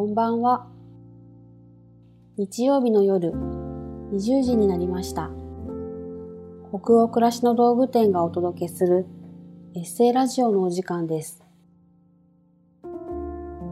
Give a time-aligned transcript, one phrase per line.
[0.00, 0.66] こんばんは。
[2.38, 3.32] 日曜日の夜、
[4.14, 5.30] 20時になりました。
[6.70, 9.04] 北欧暮らしの道具店がお届けする
[9.74, 11.44] エッセイラジオのお時間です。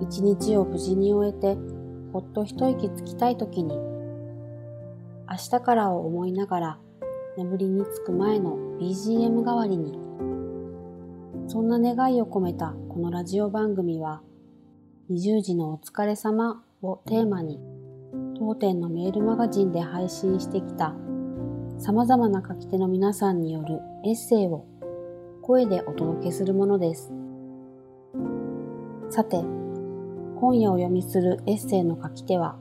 [0.03, 1.57] 一日を無事に終えて、
[2.13, 6.79] ほっと一息つきたい時に、明日からを思いながら
[7.39, 9.99] 眠りにつく前の BGM 代わりに、
[11.47, 14.21] そんな願いを込めたこのラジオ番組は、
[15.11, 17.59] 20時のお疲れ様をテーマに、
[18.39, 20.95] 当店のメールマガジンで配信してきた
[21.79, 24.67] 様々な書き手の皆さんによるエッセイを
[25.41, 27.11] 声でお届けするものです。
[29.09, 32.59] さて、今夜お読みするエッセイの書き手は、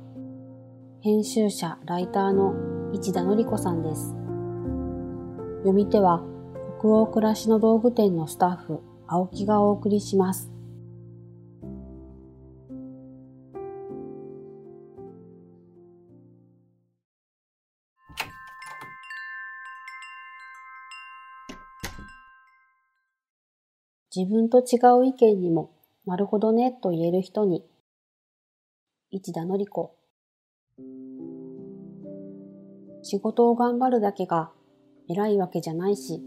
[1.01, 2.53] 編集者、ライターの
[2.93, 4.15] 市田のり子さんです。
[5.63, 6.23] 読み手は、
[6.79, 10.56] 北欧暮らしの道具店のスタッフ、青木がお送りします。
[24.15, 25.71] 自分と違う意見にも、
[26.05, 27.65] なるほどねと言える人に、
[29.11, 29.95] 市田のり子。
[33.03, 34.51] 仕事を頑張るだけが
[35.09, 36.21] 偉いわけじゃないし、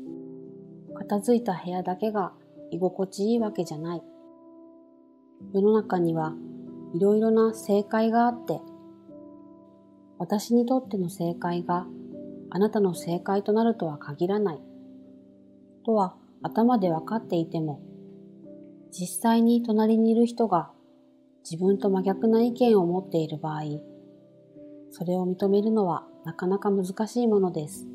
[0.95, 2.33] 片付いた部屋だけが
[2.71, 4.03] 居心地いいわけじゃない。
[5.55, 6.35] 世の中には
[6.95, 8.61] いろいろな正解があって、
[10.19, 11.87] 私にとっての正解が
[12.51, 14.61] あなたの正解となるとは限らない。
[15.87, 17.81] とは頭で分かっていても、
[18.91, 20.71] 実際に隣にいる人が
[21.49, 23.63] 自分と真逆な意見を持っている場合、
[24.91, 27.87] それを認めるのはなかなか難しいものです。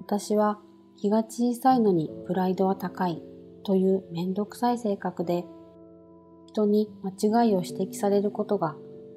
[0.00, 0.60] 私は
[0.96, 3.22] 気が小さいのにプライドは高い
[3.64, 5.44] というめんどくさい性格で、
[6.46, 8.76] 人に間違いを指摘されることが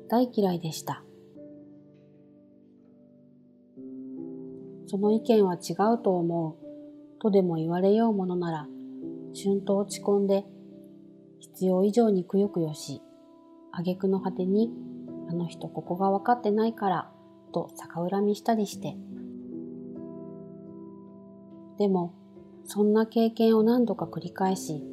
[0.09, 1.03] 大嫌いでした。
[4.87, 8.67] その意見は違うと思うとでも言われようものなら、
[9.33, 10.45] 旬と落ち込んで、
[11.39, 13.01] 必要以上にくよくよし、
[13.71, 14.71] 挙句の果てに、
[15.29, 17.11] あの人ここが分かってないから、
[17.53, 18.95] と逆恨みしたりして。
[21.77, 22.13] でも、
[22.63, 24.83] そんな経験を何度か繰り返し、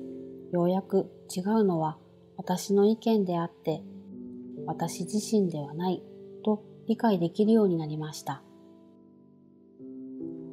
[0.53, 1.99] ようやく違うのは
[2.37, 3.83] 私の意見であって、
[4.67, 6.03] 私自身ではない
[6.45, 8.43] と理解できるようになりました。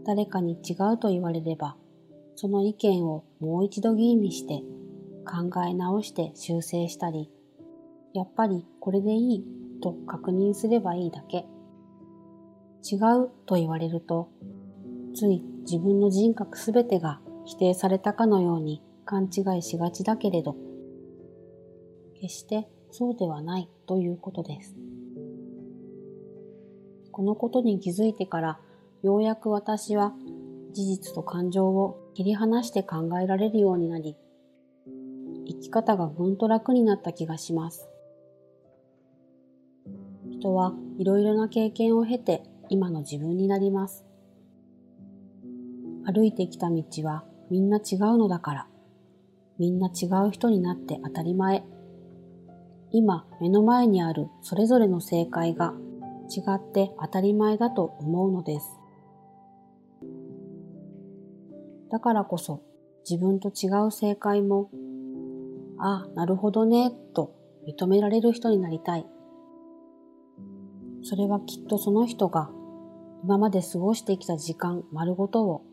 [0.05, 1.75] 誰かに違うと言われれば、
[2.35, 4.63] その意見をもう一度吟味して
[5.25, 7.29] 考え直して修正したり、
[8.13, 9.45] やっぱりこれでいい
[9.81, 11.45] と確認すればいいだけ。
[12.83, 14.29] 違うと言われると、
[15.13, 20.55] つい自分の人格すべてが否定されたかのように勘違いしがちだけれど、
[22.19, 24.75] 決してそうではないということです。
[27.11, 28.59] このことに気づいてから
[29.03, 30.13] ようやく私は
[30.73, 34.15] 事実と感情を切り離して考えられるようになり、
[35.47, 37.89] 生き方がぐんと楽になった気がします。
[40.29, 44.05] 人はいろいろな経験を経て今の自分になります。
[46.05, 48.67] 歩いてきた道はみんな違うのだから、
[49.57, 51.63] みんな違う人になって当たり前。
[52.91, 55.73] 今目の前にあるそれぞれの正解が
[56.29, 58.80] 違って当たり前だと思うのです。
[61.91, 62.63] だからこそ
[63.09, 64.69] 自分と違う正解も、
[65.77, 67.35] ああ、なるほどね、と
[67.67, 69.05] 認められる人になりたい。
[71.03, 72.49] それはきっとその人が
[73.23, 75.65] 今まで過ごしてきた時間丸ごとを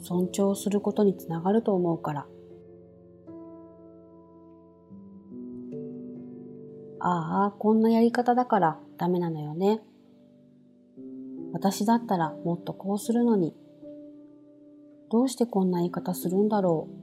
[0.00, 2.26] 尊重することにつながると思うから。
[7.00, 9.80] ああ、こんなやり方だからダメなのよね。
[11.52, 13.54] 私だったらもっとこうするのに
[15.12, 17.02] どうしてこんな言い方するんだろう。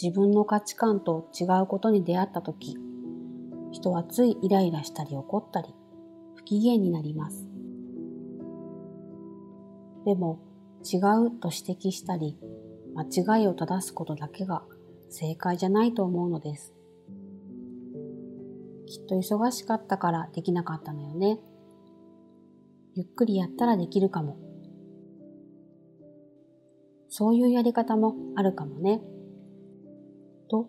[0.00, 2.76] 自分の価値観と違うことに出会ったとき、
[3.72, 5.74] 人はついイライラしたり怒ったり、
[6.34, 7.48] 不機嫌になります。
[10.04, 10.38] でも、
[10.84, 12.36] 違うと指摘したり、
[12.94, 14.62] 間違いを正すことだけが
[15.08, 16.74] 正解じゃないと思うのです。
[18.84, 21.38] きっと忙しかったからできなかったのよね。
[22.94, 24.45] ゆっくりやったらできるかも。
[27.08, 29.00] そういうやり方もあるかもね。
[30.48, 30.68] と、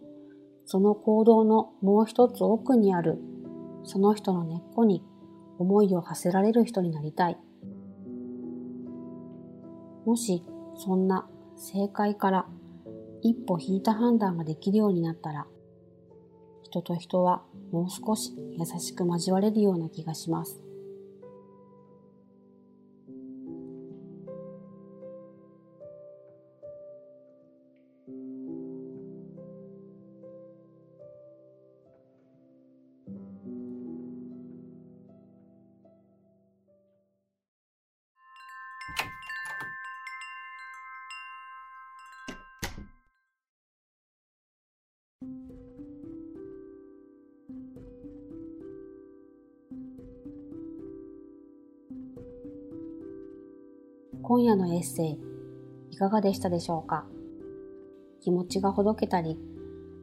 [0.66, 3.20] その行動のもう一つ奥にある、
[3.84, 5.04] その人の根っこに
[5.58, 7.38] 思いを馳せられる人になりたい。
[10.06, 10.44] もし、
[10.76, 12.46] そんな正解から
[13.22, 15.48] 一歩引いた判断ができるようになったら、
[16.64, 20.67] 人と人はもう少し優しく交われるような気がします。
[28.10, 28.16] 今
[54.44, 55.20] 夜のエッセイ、
[55.92, 57.06] いかがでしたでしょうか？
[58.28, 59.40] 気持ちがほどけたり、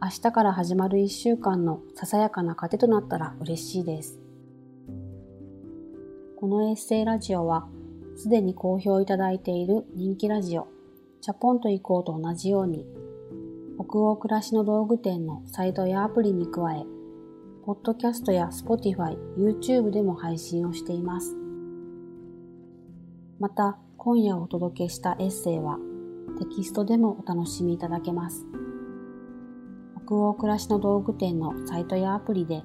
[0.01, 4.19] 明日から始まる一週間のささやかな糧となったら嬉しいです。
[6.41, 7.69] このエッセイラジオは、
[8.17, 10.69] すでに好評いただいている人気ラジオ、
[11.21, 12.87] チャポンと行こうと同じように、
[13.79, 16.87] 北欧暮らしの道具店のサイトやアプリに加え、
[17.67, 21.37] ポッドキャストや Spotify、YouTube でも配信をしています。
[23.39, 25.79] また、今夜お届けしたエッセイは
[26.39, 28.47] テキストでもお楽しみいただけます。
[30.07, 32.63] 北欧暮らしの道具店のサイトやアプリで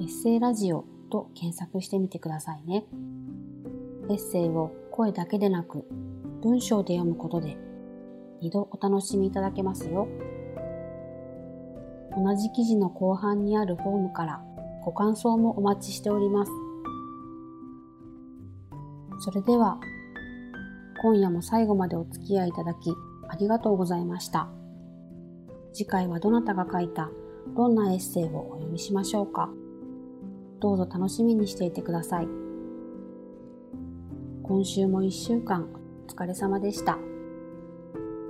[0.00, 2.84] エッセイラジオと検索してみてくださいね。
[4.10, 5.86] エッセイを声だけでなく
[6.42, 7.56] 文章で読むことで
[8.42, 10.08] 2度お楽しみいただけますよ。
[12.16, 14.42] 同じ記事の後半にあるフォームから
[14.84, 16.52] ご感想もお待ちしております。
[19.20, 19.78] それでは
[21.04, 22.90] 今夜も最後までお付き合いいただき
[23.28, 24.48] ありがとうございました。
[25.74, 27.10] 次回はどなたが書いた
[27.54, 29.50] どんなエッセイをお読みしましょうか。
[30.60, 32.28] どうぞ楽しみにしていてください。
[34.44, 35.68] 今週も一週間
[36.08, 36.96] お疲れ様でした。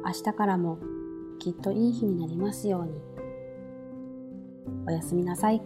[0.04, 0.80] 明日からも
[1.38, 2.92] きっといい日になりますように。
[4.88, 5.62] おやすみなさい。